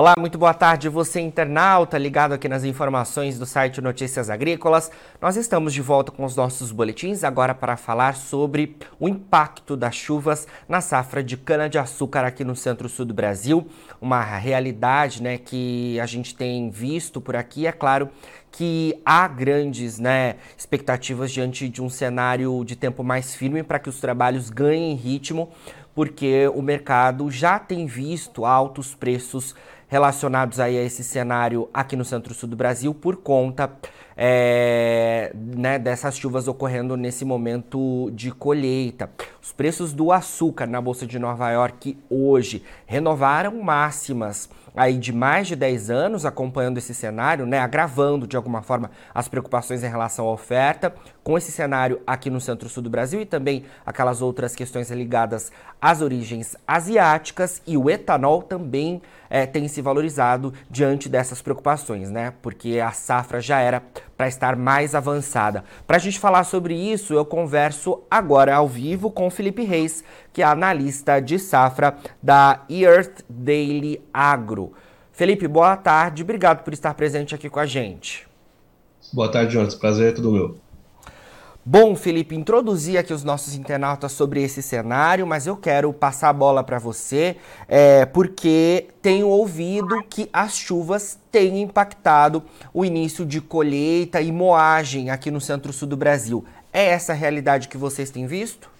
Olá, 0.00 0.14
muito 0.18 0.38
boa 0.38 0.54
tarde, 0.54 0.88
você 0.88 1.20
internauta 1.20 1.98
ligado 1.98 2.32
aqui 2.32 2.48
nas 2.48 2.64
informações 2.64 3.38
do 3.38 3.44
site 3.44 3.82
Notícias 3.82 4.30
Agrícolas. 4.30 4.90
Nós 5.20 5.36
estamos 5.36 5.74
de 5.74 5.82
volta 5.82 6.10
com 6.10 6.24
os 6.24 6.34
nossos 6.34 6.72
boletins 6.72 7.22
agora 7.22 7.54
para 7.54 7.76
falar 7.76 8.16
sobre 8.16 8.78
o 8.98 9.06
impacto 9.06 9.76
das 9.76 9.94
chuvas 9.94 10.48
na 10.66 10.80
safra 10.80 11.22
de 11.22 11.36
cana-de-açúcar 11.36 12.24
aqui 12.24 12.42
no 12.44 12.56
centro-sul 12.56 13.04
do 13.04 13.12
Brasil. 13.12 13.68
Uma 14.00 14.24
realidade 14.24 15.22
né, 15.22 15.36
que 15.36 16.00
a 16.00 16.06
gente 16.06 16.34
tem 16.34 16.70
visto 16.70 17.20
por 17.20 17.36
aqui, 17.36 17.66
é 17.66 17.72
claro 17.72 18.08
que 18.50 18.98
há 19.04 19.28
grandes 19.28 19.98
né, 19.98 20.36
expectativas 20.56 21.30
diante 21.30 21.68
de 21.68 21.82
um 21.82 21.90
cenário 21.90 22.64
de 22.64 22.74
tempo 22.74 23.04
mais 23.04 23.34
firme 23.34 23.62
para 23.62 23.78
que 23.78 23.90
os 23.90 24.00
trabalhos 24.00 24.48
ganhem 24.48 24.94
ritmo, 24.94 25.50
porque 25.94 26.48
o 26.54 26.62
mercado 26.62 27.30
já 27.30 27.58
tem 27.58 27.86
visto 27.86 28.46
altos 28.46 28.94
preços 28.94 29.54
relacionados 29.90 30.60
aí 30.60 30.78
a 30.78 30.82
esse 30.82 31.02
cenário 31.02 31.68
aqui 31.74 31.96
no 31.96 32.04
centro-sul 32.04 32.48
do 32.48 32.56
Brasil 32.56 32.94
por 32.94 33.16
conta 33.16 33.68
é, 34.22 35.32
né, 35.34 35.78
dessas 35.78 36.18
chuvas 36.18 36.46
ocorrendo 36.46 36.94
nesse 36.94 37.24
momento 37.24 38.10
de 38.12 38.30
colheita. 38.30 39.08
Os 39.42 39.50
preços 39.50 39.94
do 39.94 40.12
açúcar 40.12 40.66
na 40.66 40.78
Bolsa 40.78 41.06
de 41.06 41.18
Nova 41.18 41.50
York 41.50 41.96
hoje 42.10 42.62
renovaram 42.84 43.62
máximas 43.62 44.50
aí 44.76 44.98
de 44.98 45.12
mais 45.12 45.48
de 45.48 45.56
10 45.56 45.90
anos 45.90 46.26
acompanhando 46.26 46.78
esse 46.78 46.94
cenário, 46.94 47.46
né, 47.46 47.58
agravando 47.58 48.26
de 48.26 48.36
alguma 48.36 48.62
forma 48.62 48.90
as 49.14 49.26
preocupações 49.26 49.82
em 49.82 49.88
relação 49.88 50.26
à 50.26 50.32
oferta, 50.32 50.94
com 51.24 51.36
esse 51.36 51.50
cenário 51.50 52.00
aqui 52.06 52.30
no 52.30 52.40
centro-sul 52.40 52.82
do 52.82 52.90
Brasil 52.90 53.20
e 53.20 53.26
também 53.26 53.64
aquelas 53.84 54.22
outras 54.22 54.54
questões 54.54 54.90
ligadas 54.90 55.50
às 55.80 56.00
origens 56.02 56.56
asiáticas 56.68 57.62
e 57.66 57.76
o 57.76 57.88
etanol 57.90 58.42
também 58.42 59.00
é, 59.28 59.46
tem 59.46 59.66
se 59.68 59.80
valorizado 59.80 60.52
diante 60.68 61.08
dessas 61.08 61.40
preocupações, 61.40 62.10
né? 62.10 62.34
Porque 62.42 62.80
a 62.80 62.90
safra 62.90 63.40
já 63.40 63.60
era 63.60 63.80
para 64.20 64.28
estar 64.28 64.54
mais 64.54 64.94
avançada. 64.94 65.64
Para 65.86 65.96
a 65.96 65.98
gente 65.98 66.20
falar 66.20 66.44
sobre 66.44 66.74
isso, 66.74 67.14
eu 67.14 67.24
converso 67.24 68.02
agora 68.10 68.54
ao 68.54 68.68
vivo 68.68 69.10
com 69.10 69.30
Felipe 69.30 69.64
Reis, 69.64 70.04
que 70.30 70.42
é 70.42 70.44
analista 70.44 71.20
de 71.20 71.38
safra 71.38 71.96
da 72.22 72.60
Earth 72.68 73.22
Daily 73.30 73.98
Agro. 74.12 74.74
Felipe, 75.10 75.48
boa 75.48 75.74
tarde, 75.74 76.22
obrigado 76.22 76.62
por 76.62 76.74
estar 76.74 76.92
presente 76.92 77.34
aqui 77.34 77.48
com 77.48 77.60
a 77.60 77.64
gente. 77.64 78.28
Boa 79.10 79.30
tarde, 79.30 79.54
Jonathan. 79.54 79.78
Prazer 79.78 80.10
é 80.10 80.12
todo 80.12 80.32
meu. 80.32 80.58
Bom, 81.62 81.94
Felipe, 81.94 82.34
introduzi 82.34 82.96
aqui 82.96 83.12
os 83.12 83.22
nossos 83.22 83.54
internautas 83.54 84.12
sobre 84.12 84.42
esse 84.42 84.62
cenário, 84.62 85.26
mas 85.26 85.46
eu 85.46 85.54
quero 85.54 85.92
passar 85.92 86.30
a 86.30 86.32
bola 86.32 86.64
para 86.64 86.78
você, 86.78 87.36
é, 87.68 88.06
porque 88.06 88.88
tenho 89.02 89.28
ouvido 89.28 90.02
que 90.08 90.30
as 90.32 90.56
chuvas 90.56 91.18
têm 91.30 91.60
impactado 91.60 92.42
o 92.72 92.82
início 92.82 93.26
de 93.26 93.42
colheita 93.42 94.22
e 94.22 94.32
moagem 94.32 95.10
aqui 95.10 95.30
no 95.30 95.38
centro-sul 95.38 95.86
do 95.86 95.98
Brasil. 95.98 96.42
É 96.72 96.86
essa 96.86 97.12
a 97.12 97.14
realidade 97.14 97.68
que 97.68 97.76
vocês 97.76 98.10
têm 98.10 98.26
visto? 98.26 98.70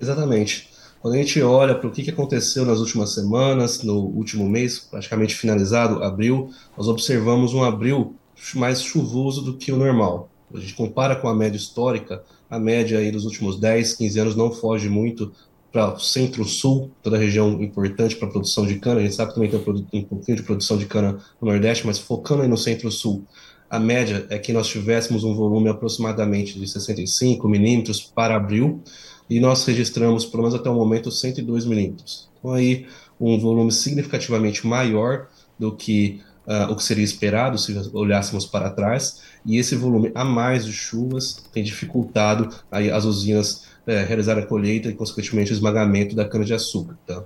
Exatamente. 0.00 0.70
Quando 1.00 1.14
a 1.14 1.18
gente 1.18 1.42
olha 1.42 1.74
para 1.74 1.88
o 1.88 1.90
que 1.90 2.08
aconteceu 2.08 2.64
nas 2.64 2.78
últimas 2.78 3.12
semanas, 3.12 3.82
no 3.82 3.96
último 3.96 4.48
mês, 4.48 4.78
praticamente 4.78 5.34
finalizado, 5.34 6.04
abril, 6.04 6.48
nós 6.78 6.86
observamos 6.86 7.54
um 7.54 7.64
abril 7.64 8.14
mais 8.54 8.80
chuvoso 8.80 9.42
do 9.42 9.56
que 9.56 9.72
o 9.72 9.76
normal 9.76 10.30
a 10.54 10.58
gente 10.58 10.74
compara 10.74 11.16
com 11.16 11.28
a 11.28 11.34
média 11.34 11.56
histórica, 11.56 12.22
a 12.48 12.58
média 12.58 12.98
aí 12.98 13.10
dos 13.10 13.24
últimos 13.24 13.58
10, 13.58 13.94
15 13.94 14.18
anos 14.20 14.36
não 14.36 14.52
foge 14.52 14.88
muito 14.88 15.32
para 15.72 15.94
o 15.94 15.98
centro-sul, 15.98 16.90
toda 17.02 17.16
a 17.16 17.18
região 17.18 17.60
importante 17.62 18.16
para 18.16 18.28
a 18.28 18.30
produção 18.30 18.66
de 18.66 18.76
cana. 18.78 19.00
A 19.00 19.02
gente 19.02 19.14
sabe 19.14 19.30
que 19.30 19.34
também 19.34 19.84
tem 19.90 20.00
um 20.00 20.04
pouquinho 20.04 20.36
de 20.36 20.42
produção 20.42 20.78
de 20.78 20.86
cana 20.86 21.18
no 21.40 21.48
Nordeste, 21.48 21.86
mas 21.86 21.98
focando 21.98 22.42
aí 22.42 22.48
no 22.48 22.56
centro-sul, 22.56 23.24
a 23.68 23.78
média 23.78 24.26
é 24.30 24.38
que 24.38 24.52
nós 24.52 24.68
tivéssemos 24.68 25.24
um 25.24 25.34
volume 25.34 25.68
aproximadamente 25.68 26.58
de 26.58 26.66
65 26.66 27.48
milímetros 27.48 28.00
para 28.00 28.36
abril, 28.36 28.80
e 29.28 29.40
nós 29.40 29.64
registramos, 29.64 30.24
pelo 30.24 30.44
menos 30.44 30.54
até 30.54 30.70
o 30.70 30.74
momento, 30.74 31.10
102 31.10 31.66
milímetros. 31.66 32.28
Então 32.38 32.52
aí 32.52 32.86
um 33.20 33.38
volume 33.38 33.72
significativamente 33.72 34.66
maior 34.66 35.26
do 35.58 35.74
que 35.74 36.20
uh, 36.46 36.70
o 36.70 36.76
que 36.76 36.82
seria 36.82 37.04
esperado 37.04 37.58
se 37.58 37.76
olhássemos 37.92 38.46
para 38.46 38.70
trás, 38.70 39.22
e 39.44 39.58
esse 39.58 39.74
volume 39.76 40.10
a 40.14 40.24
mais 40.24 40.64
de 40.64 40.72
chuvas 40.72 41.44
tem 41.52 41.62
dificultado 41.62 42.48
aí 42.70 42.90
as 42.90 43.04
usinas 43.04 43.66
é, 43.86 44.02
realizar 44.02 44.36
a 44.38 44.44
colheita 44.44 44.88
e, 44.88 44.94
consequentemente, 44.94 45.52
o 45.52 45.54
esmagamento 45.54 46.16
da 46.16 46.28
cana-de-açúcar. 46.28 46.96
Tá? 47.06 47.22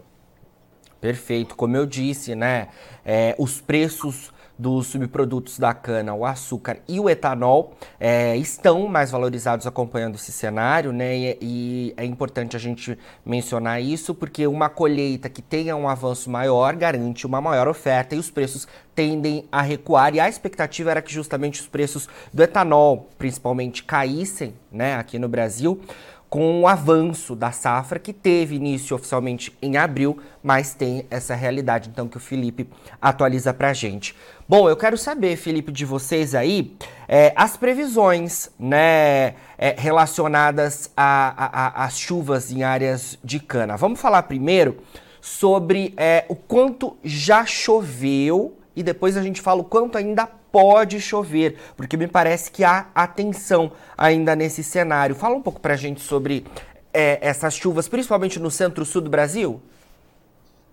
Perfeito. 1.01 1.55
Como 1.55 1.77
eu 1.77 1.87
disse, 1.87 2.35
né, 2.35 2.69
é, 3.05 3.35
os 3.39 3.61
preços 3.61 4.31
dos 4.61 4.89
subprodutos 4.89 5.59
da 5.59 5.73
cana, 5.73 6.15
o 6.15 6.27
açúcar 6.27 6.79
e 6.87 7.01
o 7.01 7.09
etanol, 7.09 7.73
é, 7.99 8.37
estão 8.37 8.87
mais 8.87 9.11
valorizados 9.11 9.67
acompanhando 9.67 10.17
esse 10.17 10.31
cenário, 10.31 10.93
né? 10.93 11.17
E, 11.17 11.39
e, 11.41 11.95
é 11.97 12.05
importante 12.05 12.57
a 12.57 12.61
gente 12.61 12.99
mencionar 13.25 13.81
isso, 13.81 14.15
porque 14.15 14.47
uma 14.47 14.69
colheita 14.69 15.31
que 15.31 15.41
tenha 15.41 15.75
um 15.75 15.89
avanço 15.89 16.29
maior 16.29 16.77
garante 16.77 17.27
uma 17.27 17.41
maior 17.41 17.69
oferta 17.69 18.15
e 18.15 18.19
os 18.19 18.31
preços 18.31 18.69
tendem 18.95 19.47
a 19.51 19.63
recuar. 19.63 20.15
E 20.15 20.21
a 20.21 20.29
expectativa 20.29 20.91
era 20.91 21.01
que 21.01 21.13
justamente 21.13 21.63
os 21.63 21.67
preços 21.67 22.07
do 22.33 22.43
etanol, 22.43 23.09
principalmente, 23.17 23.83
caíssem, 23.83 24.53
né, 24.71 24.97
aqui 24.97 25.19
no 25.19 25.29
Brasil 25.29 25.81
com 26.31 26.61
o 26.61 26.69
avanço 26.69 27.35
da 27.35 27.51
safra, 27.51 27.99
que 27.99 28.13
teve 28.13 28.55
início 28.55 28.95
oficialmente 28.95 29.53
em 29.61 29.77
abril, 29.77 30.17
mas 30.41 30.73
tem 30.73 31.05
essa 31.11 31.35
realidade, 31.35 31.91
então, 31.93 32.07
que 32.07 32.17
o 32.17 32.21
Felipe 32.21 32.69
atualiza 33.03 33.53
para 33.53 33.71
a 33.71 33.73
gente. 33.73 34.15
Bom, 34.49 34.71
eu 34.71 34.77
quero 34.77 34.97
saber, 34.97 35.37
Felipe, 35.37 35.73
de 35.73 35.85
vocês 35.85 36.33
aí, 36.33 36.77
é, 37.09 37.33
as 37.35 37.57
previsões 37.57 38.49
né, 38.57 39.35
é, 39.59 39.75
relacionadas 39.77 40.93
às 40.97 41.99
chuvas 41.99 42.53
em 42.53 42.63
áreas 42.63 43.19
de 43.25 43.41
cana. 43.41 43.77
Vamos 43.77 44.01
falar 44.01 44.23
primeiro 44.23 44.79
sobre 45.21 45.93
é, 45.97 46.25
o 46.29 46.37
quanto 46.37 46.97
já 47.03 47.45
choveu 47.45 48.57
e 48.75 48.85
depois 48.85 49.17
a 49.17 49.23
gente 49.23 49.41
fala 49.41 49.61
o 49.61 49.65
quanto 49.65 49.99
ainda 49.99 50.29
pode 50.53 51.01
chover, 51.01 51.57
porque 51.77 51.97
me 51.97 52.07
parece 52.07 52.51
que 52.51 52.65
há 52.65 52.89
atenção 52.95 53.73
ainda 53.97 54.35
nesse 54.35 54.63
cenário. 54.63 55.15
Fala 55.15 55.35
um 55.35 55.43
pouco 55.43 55.61
para 55.61 55.75
a 55.75 55.77
gente 55.77 56.01
sobre 56.01 56.45
é, 56.93 57.19
essas 57.21 57.55
chuvas, 57.55 57.89
principalmente 57.89 58.39
no 58.39 58.51
centro-sul 58.51 59.03
do 59.03 59.11
Brasil. 59.11 59.61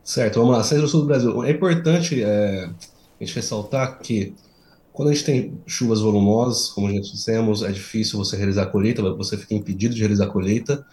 Certo, 0.04 0.40
vamos 0.40 0.56
lá. 0.56 0.64
Centro-sul 0.64 1.02
do 1.02 1.08
Brasil. 1.08 1.44
É 1.44 1.52
importante 1.52 2.24
é, 2.24 2.70
a 3.20 3.24
gente 3.24 3.36
ressaltar 3.36 4.00
que 4.00 4.34
quando 4.94 5.10
a 5.10 5.14
gente 5.14 5.26
tem 5.26 5.62
chuvas 5.68 6.02
volumosas, 6.02 6.70
como 6.70 6.90
gente 6.90 7.12
dissemos, 7.12 7.62
é 7.62 7.72
difícil 7.72 8.18
você 8.18 8.36
realizar 8.36 8.64
a 8.64 8.66
colheita, 8.66 9.02
você 9.14 9.38
fica 9.38 9.54
impedido 9.54 9.94
de 9.94 10.00
realizar 10.00 10.26
a 10.26 10.30
colheita 10.30 10.84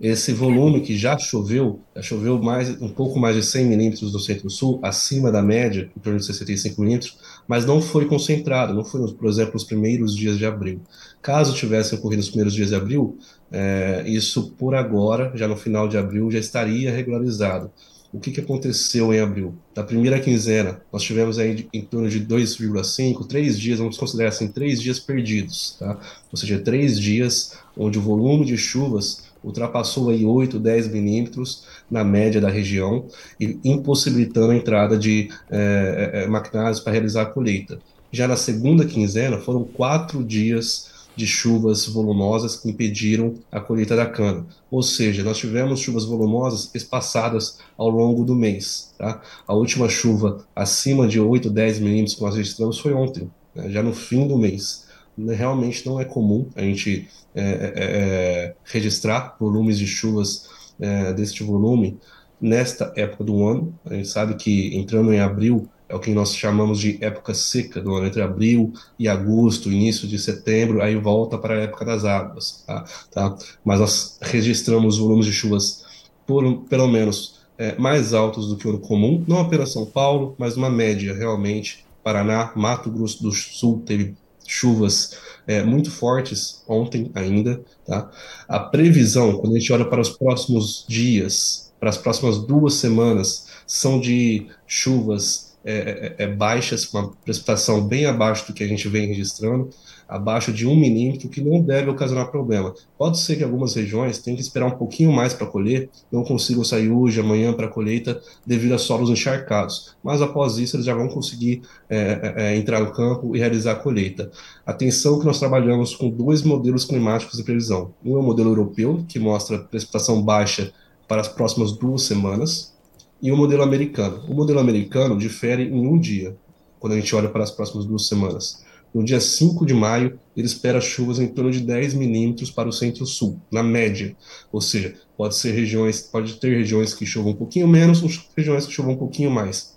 esse 0.00 0.32
volume 0.32 0.80
que 0.80 0.96
já 0.96 1.18
choveu, 1.18 1.80
já 1.96 2.02
choveu 2.02 2.40
mais, 2.40 2.80
um 2.80 2.88
pouco 2.88 3.18
mais 3.18 3.34
de 3.34 3.42
100 3.42 3.66
milímetros 3.66 4.12
no 4.12 4.20
centro-sul, 4.20 4.78
acima 4.82 5.32
da 5.32 5.42
média, 5.42 5.90
em 5.96 6.00
torno 6.00 6.18
de 6.18 6.24
65 6.24 6.80
milímetros, 6.80 7.18
mas 7.48 7.66
não 7.66 7.82
foi 7.82 8.06
concentrado, 8.06 8.72
não 8.72 8.84
foi, 8.84 9.12
por 9.12 9.28
exemplo, 9.28 9.54
nos 9.54 9.64
primeiros 9.64 10.14
dias 10.14 10.38
de 10.38 10.46
abril. 10.46 10.80
Caso 11.20 11.54
tivessem 11.54 11.98
ocorrido 11.98 12.20
nos 12.20 12.28
primeiros 12.28 12.54
dias 12.54 12.68
de 12.68 12.76
abril, 12.76 13.18
é, 13.50 14.04
isso 14.06 14.52
por 14.56 14.74
agora, 14.74 15.32
já 15.34 15.48
no 15.48 15.56
final 15.56 15.88
de 15.88 15.98
abril, 15.98 16.30
já 16.30 16.38
estaria 16.38 16.92
regularizado. 16.92 17.70
O 18.10 18.18
que, 18.18 18.30
que 18.30 18.40
aconteceu 18.40 19.12
em 19.12 19.20
abril? 19.20 19.54
Da 19.74 19.82
primeira 19.82 20.18
quinzena, 20.18 20.80
nós 20.90 21.02
tivemos 21.02 21.38
aí 21.38 21.68
em 21.74 21.82
torno 21.82 22.08
de 22.08 22.24
2,5, 22.24 23.26
três 23.26 23.58
dias, 23.58 23.78
vamos 23.78 23.98
considerar 23.98 24.30
assim, 24.30 24.48
três 24.48 24.80
dias 24.80 24.98
perdidos, 24.98 25.76
tá? 25.78 25.98
Ou 26.32 26.38
seja, 26.38 26.58
três 26.58 26.98
dias 26.98 27.58
onde 27.76 27.98
o 27.98 28.02
volume 28.02 28.46
de 28.46 28.56
chuvas 28.56 29.28
ultrapassou 29.42 30.10
aí 30.10 30.24
8, 30.24 30.58
10 30.58 30.88
milímetros 30.88 31.64
na 31.90 32.04
média 32.04 32.40
da 32.40 32.48
região, 32.48 33.06
e 33.40 33.58
impossibilitando 33.64 34.52
a 34.52 34.56
entrada 34.56 34.96
de 34.96 35.30
é, 35.50 36.10
é, 36.12 36.26
maquinários 36.26 36.80
para 36.80 36.92
realizar 36.92 37.22
a 37.22 37.26
colheita. 37.26 37.78
Já 38.10 38.26
na 38.26 38.36
segunda 38.36 38.84
quinzena, 38.84 39.38
foram 39.38 39.64
quatro 39.64 40.24
dias 40.24 40.88
de 41.18 41.26
chuvas 41.26 41.84
volumosas 41.86 42.54
que 42.54 42.70
impediram 42.70 43.34
a 43.50 43.60
colheita 43.60 43.96
da 43.96 44.06
cana. 44.06 44.46
Ou 44.70 44.84
seja, 44.84 45.24
nós 45.24 45.36
tivemos 45.36 45.80
chuvas 45.80 46.04
volumosas 46.04 46.70
espaçadas 46.72 47.58
ao 47.76 47.90
longo 47.90 48.24
do 48.24 48.36
mês. 48.36 48.94
Tá? 48.96 49.20
A 49.46 49.52
última 49.52 49.88
chuva 49.88 50.46
acima 50.54 51.08
de 51.08 51.18
8, 51.18 51.50
10 51.50 51.80
milímetros 51.80 52.14
que 52.14 52.22
nós 52.22 52.36
registramos 52.36 52.78
foi 52.78 52.92
ontem, 52.92 53.28
né? 53.52 53.68
já 53.68 53.82
no 53.82 53.92
fim 53.92 54.28
do 54.28 54.38
mês. 54.38 54.86
Realmente 55.26 55.86
não 55.86 56.00
é 56.00 56.04
comum 56.04 56.48
a 56.54 56.60
gente 56.62 57.08
é, 57.34 57.40
é, 57.40 57.72
é, 57.76 58.54
registrar 58.64 59.36
volumes 59.38 59.78
de 59.78 59.86
chuvas 59.86 60.48
é, 60.80 61.12
deste 61.12 61.42
volume 61.42 61.98
nesta 62.40 62.92
época 62.96 63.24
do 63.24 63.46
ano. 63.46 63.74
A 63.84 63.94
gente 63.94 64.08
sabe 64.08 64.34
que 64.34 64.76
entrando 64.76 65.12
em 65.12 65.20
abril 65.20 65.68
é 65.88 65.94
o 65.94 66.00
que 66.00 66.10
nós 66.12 66.34
chamamos 66.36 66.78
de 66.78 67.02
época 67.02 67.32
seca 67.32 67.80
do 67.80 67.94
ano, 67.94 68.06
entre 68.06 68.20
abril 68.20 68.72
e 68.98 69.08
agosto, 69.08 69.72
início 69.72 70.06
de 70.06 70.18
setembro, 70.18 70.82
aí 70.82 70.94
volta 70.96 71.38
para 71.38 71.54
a 71.54 71.58
época 71.58 71.84
das 71.84 72.04
águas. 72.04 72.62
Tá? 72.66 72.84
Tá? 73.10 73.36
Mas 73.64 73.80
nós 73.80 74.18
registramos 74.20 74.98
volumes 74.98 75.26
de 75.26 75.32
chuvas 75.32 75.84
por 76.26 76.64
pelo 76.64 76.86
menos 76.86 77.40
é, 77.56 77.76
mais 77.78 78.12
altos 78.12 78.48
do 78.48 78.56
que 78.56 78.66
o 78.66 78.70
ano 78.70 78.80
comum, 78.80 79.24
não 79.26 79.40
apenas 79.40 79.72
São 79.72 79.86
Paulo, 79.86 80.34
mas 80.38 80.56
uma 80.56 80.70
média 80.70 81.14
realmente. 81.14 81.86
Paraná, 82.04 82.52
Mato 82.54 82.90
Grosso 82.90 83.22
do 83.22 83.32
Sul 83.32 83.82
teve 83.84 84.16
chuvas 84.48 85.16
é, 85.46 85.62
muito 85.62 85.90
fortes 85.90 86.62
ontem 86.66 87.10
ainda. 87.14 87.60
Tá? 87.86 88.10
A 88.48 88.58
previsão, 88.58 89.38
quando 89.38 89.54
a 89.54 89.58
gente 89.58 89.72
olha 89.72 89.84
para 89.84 90.00
os 90.00 90.10
próximos 90.10 90.84
dias, 90.88 91.70
para 91.78 91.90
as 91.90 91.98
próximas 91.98 92.38
duas 92.38 92.74
semanas, 92.74 93.46
são 93.66 94.00
de 94.00 94.46
chuvas 94.66 95.47
é, 95.70 96.14
é, 96.18 96.24
é 96.24 96.26
baixas, 96.26 96.84
com 96.84 96.98
uma 96.98 97.10
precipitação 97.24 97.86
bem 97.86 98.06
abaixo 98.06 98.46
do 98.46 98.54
que 98.54 98.64
a 98.64 98.68
gente 98.68 98.88
vem 98.88 99.06
registrando 99.06 99.70
abaixo 100.08 100.50
de 100.50 100.66
um 100.66 100.74
milímetro, 100.74 101.28
que 101.28 101.42
não 101.42 101.60
deve 101.60 101.90
ocasionar 101.90 102.30
problema. 102.30 102.74
Pode 102.96 103.18
ser 103.18 103.36
que 103.36 103.44
algumas 103.44 103.74
regiões 103.74 104.18
tenham 104.18 104.36
que 104.36 104.42
esperar 104.42 104.66
um 104.66 104.78
pouquinho 104.78 105.12
mais 105.12 105.34
para 105.34 105.46
colher, 105.46 105.90
não 106.10 106.24
consigam 106.24 106.64
sair 106.64 106.88
hoje, 106.88 107.20
amanhã 107.20 107.52
para 107.52 107.66
a 107.66 107.70
colheita, 107.70 108.20
devido 108.46 108.72
a 108.72 108.78
solos 108.78 109.10
encharcados. 109.10 109.94
Mas 110.02 110.22
após 110.22 110.56
isso, 110.56 110.76
eles 110.76 110.86
já 110.86 110.94
vão 110.94 111.08
conseguir 111.08 111.60
é, 111.90 111.98
é, 111.98 112.34
é, 112.36 112.56
entrar 112.56 112.80
no 112.80 112.90
campo 112.90 113.36
e 113.36 113.38
realizar 113.38 113.72
a 113.72 113.76
colheita. 113.76 114.30
Atenção 114.64 115.18
que 115.18 115.26
nós 115.26 115.38
trabalhamos 115.38 115.94
com 115.94 116.08
dois 116.08 116.42
modelos 116.42 116.86
climáticos 116.86 117.36
de 117.36 117.44
previsão. 117.44 117.92
Um 118.02 118.16
é 118.16 118.20
o 118.20 118.22
modelo 118.22 118.50
europeu, 118.50 119.04
que 119.06 119.18
mostra 119.18 119.58
precipitação 119.58 120.22
baixa 120.22 120.72
para 121.06 121.20
as 121.20 121.28
próximas 121.28 121.72
duas 121.72 122.02
semanas, 122.02 122.74
e 123.20 123.32
o 123.32 123.36
modelo 123.36 123.62
americano. 123.62 124.22
O 124.28 124.34
modelo 124.34 124.60
americano 124.60 125.18
difere 125.18 125.64
em 125.64 125.86
um 125.86 125.98
dia, 125.98 126.36
quando 126.78 126.92
a 126.92 126.96
gente 126.96 127.14
olha 127.14 127.28
para 127.28 127.42
as 127.42 127.50
próximas 127.50 127.84
duas 127.84 128.06
semanas. 128.06 128.64
No 128.94 129.04
dia 129.04 129.20
5 129.20 129.66
de 129.66 129.74
maio, 129.74 130.18
ele 130.36 130.46
espera 130.46 130.80
chuvas 130.80 131.18
em 131.18 131.28
torno 131.28 131.50
de 131.50 131.60
10 131.60 131.94
milímetros 131.94 132.50
para 132.50 132.68
o 132.68 132.72
centro-sul, 132.72 133.40
na 133.52 133.62
média. 133.62 134.16
Ou 134.50 134.60
seja, 134.60 134.94
pode 135.16 135.34
ser 135.36 135.52
regiões, 135.52 136.00
pode 136.00 136.34
ter 136.34 136.56
regiões 136.56 136.94
que 136.94 137.04
chovam 137.04 137.32
um 137.32 137.36
pouquinho 137.36 137.68
menos, 137.68 138.00
regiões 138.36 138.66
que 138.66 138.72
chovam 138.72 138.94
um 138.94 138.96
pouquinho 138.96 139.30
mais. 139.30 139.76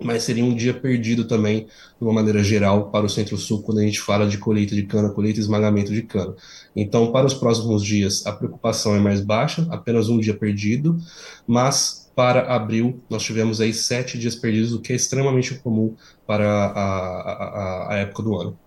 Mas 0.00 0.22
seria 0.22 0.44
um 0.44 0.54
dia 0.54 0.74
perdido 0.74 1.24
também, 1.24 1.64
de 1.64 2.04
uma 2.04 2.12
maneira 2.12 2.44
geral, 2.44 2.90
para 2.90 3.06
o 3.06 3.08
centro-sul, 3.08 3.62
quando 3.62 3.78
a 3.78 3.82
gente 3.82 3.98
fala 3.98 4.28
de 4.28 4.38
colheita 4.38 4.74
de 4.74 4.82
cana, 4.84 5.08
colheita 5.08 5.40
e 5.40 5.42
esmagamento 5.42 5.92
de 5.92 6.02
cana. 6.02 6.34
Então, 6.76 7.10
para 7.10 7.26
os 7.26 7.34
próximos 7.34 7.82
dias, 7.82 8.24
a 8.26 8.32
preocupação 8.32 8.94
é 8.94 9.00
mais 9.00 9.22
baixa, 9.22 9.66
apenas 9.70 10.08
um 10.08 10.20
dia 10.20 10.34
perdido, 10.34 10.98
mas 11.46 12.05
para 12.16 12.50
abril, 12.50 13.02
nós 13.10 13.22
tivemos 13.22 13.60
aí 13.60 13.74
sete 13.74 14.18
dias 14.18 14.34
perdidos, 14.34 14.72
o 14.72 14.80
que 14.80 14.90
é 14.90 14.96
extremamente 14.96 15.54
comum 15.56 15.94
para 16.26 16.48
a, 16.48 16.80
a, 16.80 17.92
a 17.92 17.96
época 17.98 18.22
do 18.22 18.40
ano. 18.40 18.58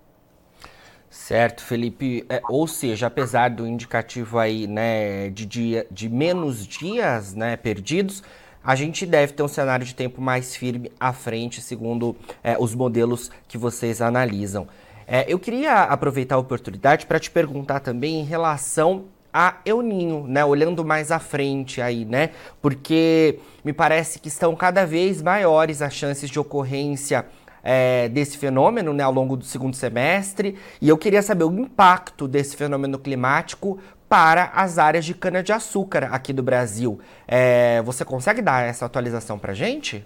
Certo, 1.09 1.63
Felipe. 1.63 2.23
É, 2.29 2.39
ou 2.47 2.67
seja, 2.67 3.07
apesar 3.07 3.49
do 3.49 3.65
indicativo 3.65 4.37
aí, 4.37 4.67
né, 4.67 5.31
de, 5.31 5.47
dia, 5.47 5.87
de 5.89 6.07
menos 6.07 6.67
dias, 6.67 7.33
né, 7.33 7.57
perdidos, 7.57 8.21
a 8.63 8.75
gente 8.75 9.03
deve 9.03 9.33
ter 9.33 9.41
um 9.41 9.47
cenário 9.47 9.83
de 9.83 9.95
tempo 9.95 10.21
mais 10.21 10.55
firme 10.55 10.91
à 10.99 11.11
frente, 11.11 11.59
segundo 11.59 12.15
é, 12.43 12.55
os 12.59 12.75
modelos 12.75 13.31
que 13.47 13.57
vocês 13.57 13.99
analisam. 13.99 14.67
É, 15.07 15.25
eu 15.27 15.39
queria 15.39 15.85
aproveitar 15.85 16.35
a 16.35 16.37
oportunidade 16.37 17.07
para 17.07 17.19
te 17.19 17.31
perguntar 17.31 17.79
também 17.79 18.19
em 18.19 18.23
relação 18.23 19.05
a 19.33 19.57
El 19.65 19.81
Ninho, 19.81 20.25
né? 20.27 20.43
Olhando 20.43 20.83
mais 20.83 21.11
à 21.11 21.19
frente 21.19 21.81
aí, 21.81 22.05
né? 22.05 22.31
Porque 22.61 23.39
me 23.63 23.73
parece 23.73 24.19
que 24.19 24.27
estão 24.27 24.55
cada 24.55 24.85
vez 24.85 25.21
maiores 25.21 25.81
as 25.81 25.93
chances 25.93 26.29
de 26.29 26.39
ocorrência 26.39 27.25
é, 27.63 28.09
desse 28.09 28.37
fenômeno 28.37 28.93
né, 28.93 29.03
ao 29.03 29.11
longo 29.11 29.35
do 29.35 29.45
segundo 29.45 29.75
semestre. 29.75 30.55
E 30.81 30.89
eu 30.89 30.97
queria 30.97 31.21
saber 31.21 31.43
o 31.43 31.51
impacto 31.51 32.27
desse 32.27 32.55
fenômeno 32.55 32.97
climático 32.97 33.79
para 34.07 34.45
as 34.55 34.79
áreas 34.79 35.05
de 35.05 35.13
cana-de-açúcar 35.13 36.09
aqui 36.11 36.33
do 36.33 36.41
Brasil. 36.41 36.99
É, 37.27 37.81
você 37.83 38.03
consegue 38.03 38.41
dar 38.41 38.65
essa 38.65 38.85
atualização 38.85 39.37
para 39.37 39.51
a 39.51 39.55
gente? 39.55 40.03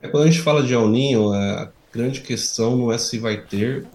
É, 0.00 0.08
quando 0.08 0.24
a 0.24 0.26
gente 0.26 0.40
fala 0.40 0.62
de 0.62 0.72
El 0.72 0.88
Ninho, 0.88 1.34
é, 1.34 1.50
a 1.62 1.68
grande 1.92 2.22
questão 2.22 2.76
não 2.76 2.90
é 2.90 2.96
se 2.96 3.18
vai 3.18 3.36
ter 3.36 3.86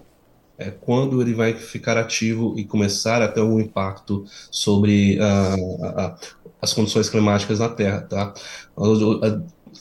é, 0.58 0.70
quando 0.70 1.20
ele 1.20 1.34
vai 1.34 1.52
ficar 1.54 1.96
ativo 1.96 2.54
e 2.56 2.64
começar 2.64 3.22
a 3.22 3.28
ter 3.28 3.40
algum 3.40 3.60
impacto 3.60 4.24
sobre 4.50 5.18
uh, 5.18 6.14
as 6.60 6.72
condições 6.72 7.08
climáticas 7.08 7.58
na 7.58 7.68
Terra, 7.68 8.00
tá? 8.02 8.34
Nós 8.76 9.00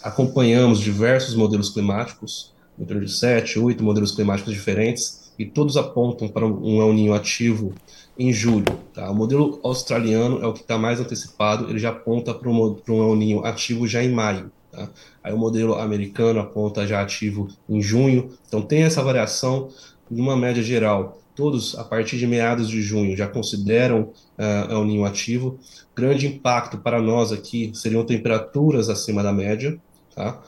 acompanhamos 0.04 0.80
diversos 0.80 1.36
modelos 1.36 1.70
climáticos, 1.70 2.54
em 2.78 2.86
torno 2.86 3.06
de 3.06 3.12
sete, 3.12 3.58
oito 3.58 3.84
modelos 3.84 4.12
climáticos 4.12 4.54
diferentes, 4.54 5.32
e 5.38 5.46
todos 5.46 5.78
apontam 5.78 6.28
para 6.28 6.46
um 6.46 6.82
El 6.82 6.94
Ninho 6.94 7.14
ativo 7.14 7.74
em 8.18 8.32
julho. 8.32 8.66
Tá? 8.94 9.10
O 9.10 9.16
modelo 9.16 9.60
australiano 9.64 10.42
é 10.42 10.48
o 10.48 10.54
que 10.54 10.62
está 10.62 10.78
mais 10.78 11.00
antecipado, 11.00 11.70
ele 11.70 11.80
já 11.80 11.90
aponta 11.90 12.34
para 12.34 12.50
um, 12.50 12.74
para 12.74 12.94
um 12.94 13.10
El 13.10 13.16
Ninho 13.16 13.46
ativo 13.46 13.88
já 13.88 14.04
em 14.04 14.12
maio. 14.12 14.52
Tá? 14.72 14.90
Aí 15.24 15.34
o 15.34 15.38
modelo 15.38 15.76
americano 15.76 16.40
aponta 16.40 16.86
já 16.88 17.02
ativo 17.02 17.48
em 17.70 17.82
junho. 17.82 18.30
Então 18.48 18.62
tem 18.62 18.84
essa 18.84 19.02
variação 19.02 19.70
numa 20.10 20.36
média 20.36 20.64
geral, 20.64 21.22
todos 21.36 21.78
a 21.78 21.84
partir 21.84 22.18
de 22.18 22.26
meados 22.26 22.70
de 22.70 22.82
junho 22.82 23.16
já 23.16 23.28
consideram 23.28 24.14
uh, 24.38 24.72
El 24.72 24.86
Ninho 24.86 25.06
ativo. 25.06 25.60
Grande 25.96 26.28
impacto 26.28 26.78
para 26.78 27.02
nós 27.02 27.32
aqui 27.32 27.72
seriam 27.74 28.06
temperaturas 28.06 28.90
acima 28.90 29.22
da 29.22 29.34
média, 29.34 29.78
tá? 30.16 30.42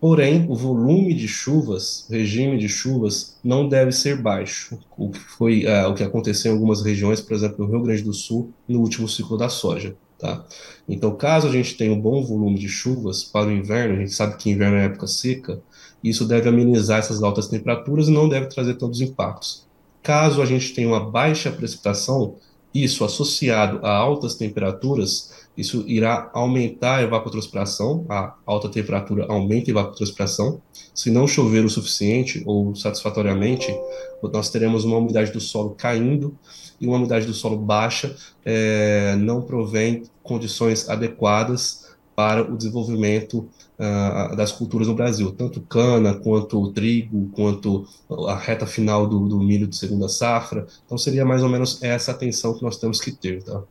Porém, 0.00 0.46
o 0.48 0.54
volume 0.54 1.12
de 1.12 1.26
chuvas, 1.26 2.06
regime 2.08 2.56
de 2.56 2.68
chuvas, 2.68 3.36
não 3.42 3.68
deve 3.68 3.90
ser 3.90 4.16
baixo, 4.22 4.78
o 4.96 5.10
que 5.10 5.18
foi 5.18 5.64
uh, 5.64 5.88
o 5.88 5.94
que 5.94 6.04
aconteceu 6.04 6.52
em 6.52 6.54
algumas 6.54 6.82
regiões, 6.82 7.20
por 7.20 7.34
exemplo, 7.34 7.64
no 7.64 7.72
Rio 7.72 7.82
Grande 7.82 8.02
do 8.02 8.14
Sul, 8.14 8.52
no 8.68 8.80
último 8.80 9.08
ciclo 9.08 9.36
da 9.36 9.48
soja. 9.48 9.96
Tá? 10.18 10.44
Então, 10.88 11.14
caso 11.14 11.46
a 11.46 11.52
gente 11.52 11.76
tenha 11.76 11.92
um 11.92 12.00
bom 12.00 12.24
volume 12.24 12.58
de 12.58 12.68
chuvas 12.68 13.22
para 13.22 13.46
o 13.46 13.52
inverno, 13.52 13.94
a 13.94 13.98
gente 14.00 14.12
sabe 14.12 14.36
que 14.36 14.50
inverno 14.50 14.76
é 14.76 14.86
época 14.86 15.06
seca, 15.06 15.60
isso 16.02 16.26
deve 16.26 16.48
amenizar 16.48 16.98
essas 16.98 17.22
altas 17.22 17.46
temperaturas 17.46 18.08
e 18.08 18.10
não 18.10 18.28
deve 18.28 18.46
trazer 18.46 18.74
tantos 18.74 19.00
impactos. 19.00 19.64
Caso 20.02 20.42
a 20.42 20.46
gente 20.46 20.74
tenha 20.74 20.88
uma 20.88 21.08
baixa 21.08 21.52
precipitação, 21.52 22.36
isso 22.74 23.04
associado 23.04 23.84
a 23.84 23.90
altas 23.90 24.34
temperaturas, 24.34 25.46
isso 25.56 25.84
irá 25.86 26.30
aumentar 26.32 26.98
a 26.98 27.02
evapotranspiração, 27.02 28.04
a 28.08 28.34
alta 28.46 28.68
temperatura 28.68 29.26
aumenta 29.28 29.70
a 29.70 29.72
evapotranspiração. 29.72 30.60
Se 30.94 31.10
não 31.10 31.26
chover 31.26 31.64
o 31.64 31.70
suficiente 31.70 32.42
ou 32.46 32.74
satisfatoriamente, 32.74 33.74
nós 34.22 34.50
teremos 34.50 34.84
uma 34.84 34.98
umidade 34.98 35.32
do 35.32 35.40
solo 35.40 35.70
caindo 35.70 36.36
e 36.80 36.86
uma 36.86 36.96
umidade 36.96 37.26
do 37.26 37.34
solo 37.34 37.56
baixa 37.56 38.14
é, 38.44 39.16
não 39.16 39.42
provém 39.42 40.04
condições 40.22 40.88
adequadas 40.88 41.87
para 42.18 42.42
o 42.42 42.56
desenvolvimento 42.56 43.48
uh, 43.78 44.34
das 44.34 44.50
culturas 44.50 44.88
no 44.88 44.94
Brasil, 44.96 45.30
tanto 45.30 45.60
cana, 45.60 46.14
quanto 46.14 46.72
trigo, 46.72 47.30
quanto 47.30 47.86
a 48.26 48.34
reta 48.34 48.66
final 48.66 49.06
do, 49.06 49.28
do, 49.28 49.38
milho 49.38 49.68
de 49.68 49.76
segunda 49.76 50.08
safra. 50.08 50.66
Então 50.84 50.98
seria 50.98 51.24
mais 51.24 51.44
ou 51.44 51.48
menos 51.48 51.80
essa 51.80 52.10
atenção 52.10 52.58
que 52.58 52.64
nós 52.64 52.76
temos 52.76 53.00
que 53.00 53.12
ter. 53.12 53.44
Tá? 53.44 53.62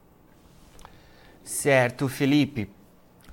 Certo, 1.43 2.07
Felipe. 2.07 2.69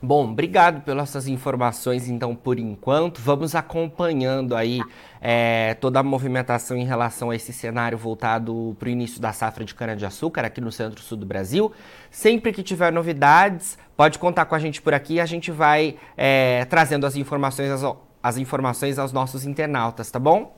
Bom, 0.03 0.31
obrigado 0.31 0.83
pelas 0.83 1.09
suas 1.09 1.27
informações, 1.27 2.09
então, 2.09 2.35
por 2.35 2.59
enquanto. 2.59 3.21
Vamos 3.21 3.55
acompanhando 3.55 4.55
aí 4.55 4.81
é, 5.21 5.75
toda 5.81 6.01
a 6.01 6.03
movimentação 6.03 6.77
em 6.77 6.85
relação 6.85 7.31
a 7.31 7.37
esse 7.37 7.53
cenário 7.53 7.97
voltado 7.97 8.77
para 8.79 8.87
o 8.87 8.91
início 8.91 9.21
da 9.21 9.33
safra 9.33 9.65
de 9.65 9.75
cana-de-açúcar 9.75 10.45
aqui 10.45 10.61
no 10.61 10.71
centro-sul 10.71 11.17
do 11.17 11.25
Brasil. 11.25 11.73
Sempre 12.11 12.53
que 12.53 12.63
tiver 12.63 12.93
novidades, 12.93 13.79
pode 13.97 14.19
contar 14.19 14.45
com 14.45 14.55
a 14.55 14.59
gente 14.59 14.83
por 14.83 14.93
aqui. 14.93 15.19
A 15.21 15.27
gente 15.27 15.51
vai 15.51 15.97
é, 16.17 16.67
trazendo 16.67 17.07
as 17.07 17.17
informações, 17.17 17.71
as, 17.71 17.97
as 18.23 18.37
informações 18.37 18.99
aos 18.99 19.13
nossos 19.13 19.47
internautas, 19.47 20.11
tá 20.11 20.19
bom? 20.19 20.55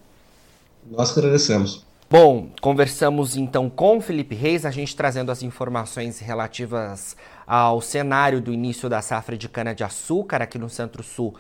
Nós 0.91 1.17
agradecemos. 1.17 1.85
Bom, 2.09 2.51
conversamos 2.61 3.37
então 3.37 3.69
com 3.69 4.01
Felipe 4.01 4.37
Reis, 4.37 4.65
a 4.65 4.71
gente 4.71 4.95
trazendo 4.95 5.33
as 5.33 5.43
informações 5.43 6.21
relativas 6.21 7.17
ao 7.45 7.81
cenário 7.81 8.41
do 8.41 8.53
início 8.53 8.89
da 8.89 9.03
safra 9.03 9.37
de 9.37 9.49
cana-de-açúcar 9.49 10.41
aqui 10.41 10.57
no 10.57 10.71
centro-sul 10.71 11.35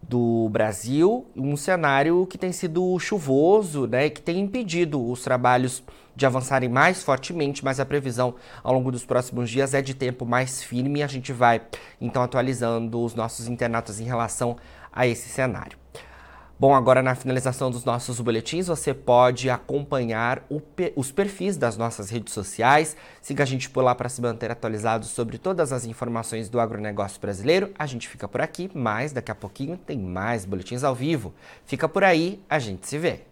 do 0.00 0.48
Brasil, 0.48 1.26
um 1.34 1.56
cenário 1.56 2.24
que 2.24 2.38
tem 2.38 2.52
sido 2.52 2.96
chuvoso, 3.00 3.88
né, 3.88 4.08
que 4.10 4.22
tem 4.22 4.38
impedido 4.38 5.04
os 5.04 5.22
trabalhos 5.22 5.82
de 6.14 6.24
avançarem 6.24 6.68
mais 6.68 7.02
fortemente, 7.02 7.64
mas 7.64 7.80
a 7.80 7.84
previsão 7.84 8.36
ao 8.62 8.74
longo 8.74 8.92
dos 8.92 9.04
próximos 9.04 9.50
dias 9.50 9.74
é 9.74 9.82
de 9.82 9.92
tempo 9.92 10.24
mais 10.24 10.62
firme 10.62 11.00
e 11.00 11.02
a 11.02 11.08
gente 11.08 11.32
vai 11.32 11.62
então 12.00 12.22
atualizando 12.22 13.02
os 13.02 13.16
nossos 13.16 13.48
internautas 13.48 13.98
em 13.98 14.04
relação 14.04 14.56
a 14.92 15.04
esse 15.04 15.28
cenário. 15.28 15.76
Bom, 16.62 16.76
agora 16.76 17.02
na 17.02 17.16
finalização 17.16 17.72
dos 17.72 17.84
nossos 17.84 18.20
boletins, 18.20 18.68
você 18.68 18.94
pode 18.94 19.50
acompanhar 19.50 20.44
os 20.94 21.10
perfis 21.10 21.56
das 21.56 21.76
nossas 21.76 22.08
redes 22.08 22.32
sociais. 22.32 22.96
Siga 23.20 23.42
a 23.42 23.46
gente 23.46 23.68
por 23.68 23.82
lá 23.82 23.96
para 23.96 24.08
se 24.08 24.22
manter 24.22 24.48
atualizado 24.48 25.04
sobre 25.04 25.38
todas 25.38 25.72
as 25.72 25.84
informações 25.84 26.48
do 26.48 26.60
agronegócio 26.60 27.20
brasileiro. 27.20 27.72
A 27.76 27.84
gente 27.84 28.08
fica 28.08 28.28
por 28.28 28.40
aqui, 28.40 28.70
mas 28.72 29.10
daqui 29.10 29.32
a 29.32 29.34
pouquinho 29.34 29.76
tem 29.76 29.98
mais 29.98 30.44
boletins 30.44 30.84
ao 30.84 30.94
vivo. 30.94 31.34
Fica 31.66 31.88
por 31.88 32.04
aí, 32.04 32.40
a 32.48 32.60
gente 32.60 32.86
se 32.86 32.96
vê. 32.96 33.31